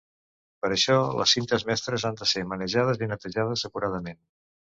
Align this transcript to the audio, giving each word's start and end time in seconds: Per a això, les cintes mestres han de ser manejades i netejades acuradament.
Per 0.63 0.69
a 0.69 0.73
això, 0.77 0.95
les 1.19 1.33
cintes 1.37 1.65
mestres 1.71 2.07
han 2.09 2.17
de 2.23 2.29
ser 2.33 2.43
manejades 2.55 3.05
i 3.05 3.11
netejades 3.13 3.69
acuradament. 3.71 4.21